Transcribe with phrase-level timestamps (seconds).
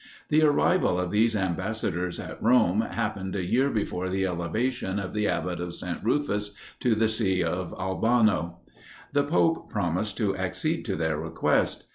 [0.29, 5.27] The arrival of these ambassadors at Rome happened a year before the elevation of the
[5.27, 5.99] abbot of St.
[6.03, 8.61] Rufus to the see of Albano.
[9.13, 11.85] The pope promised to accede to their request.